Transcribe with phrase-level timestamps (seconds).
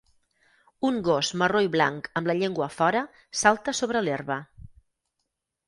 [0.87, 3.05] un gos marró i blanc amb la llengua fora
[3.45, 4.41] salta sobre l'herba